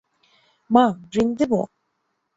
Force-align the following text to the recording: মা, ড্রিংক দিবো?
মা, 0.69 0.83
ড্রিংক 1.11 1.31
দিবো? 1.39 1.59